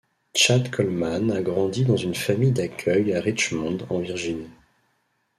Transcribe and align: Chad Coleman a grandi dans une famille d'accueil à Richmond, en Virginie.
Chad 0.33 0.71
Coleman 0.71 1.29
a 1.31 1.43
grandi 1.43 1.85
dans 1.85 1.95
une 1.95 2.15
famille 2.15 2.51
d'accueil 2.51 3.13
à 3.13 3.21
Richmond, 3.21 3.77
en 3.91 3.99
Virginie. 3.99 4.49